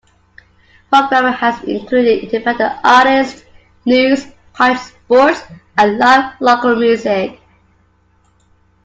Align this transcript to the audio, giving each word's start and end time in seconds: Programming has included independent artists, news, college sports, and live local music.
Programming 0.91 1.33
has 1.33 1.63
included 1.63 2.23
independent 2.23 2.73
artists, 2.83 3.45
news, 3.85 4.25
college 4.51 4.79
sports, 4.79 5.41
and 5.77 5.99
live 5.99 6.33
local 6.39 6.75
music. 6.75 7.39